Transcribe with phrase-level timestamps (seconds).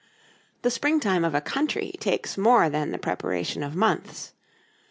[0.63, 4.33] The springtime of a country takes more than the preparation of months.